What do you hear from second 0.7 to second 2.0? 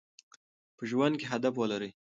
په ژوند کې هدف ولرئ.